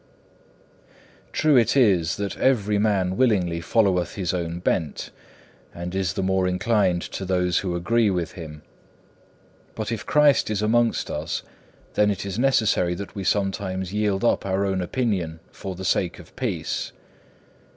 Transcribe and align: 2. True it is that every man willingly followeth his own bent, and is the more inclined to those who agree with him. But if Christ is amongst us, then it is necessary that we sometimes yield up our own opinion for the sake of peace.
2. 1.27 1.27
True 1.31 1.57
it 1.57 1.77
is 1.77 2.15
that 2.17 2.35
every 2.37 2.79
man 2.79 3.15
willingly 3.17 3.61
followeth 3.61 4.15
his 4.15 4.33
own 4.33 4.57
bent, 4.57 5.11
and 5.75 5.93
is 5.93 6.13
the 6.13 6.23
more 6.23 6.47
inclined 6.47 7.03
to 7.03 7.23
those 7.23 7.59
who 7.59 7.75
agree 7.75 8.09
with 8.09 8.31
him. 8.31 8.63
But 9.75 9.91
if 9.91 10.03
Christ 10.03 10.49
is 10.49 10.63
amongst 10.63 11.11
us, 11.11 11.43
then 11.93 12.09
it 12.09 12.25
is 12.25 12.39
necessary 12.39 12.95
that 12.95 13.13
we 13.13 13.23
sometimes 13.23 13.93
yield 13.93 14.23
up 14.23 14.43
our 14.43 14.65
own 14.65 14.81
opinion 14.81 15.39
for 15.51 15.75
the 15.75 15.85
sake 15.85 16.17
of 16.17 16.35
peace. 16.35 16.93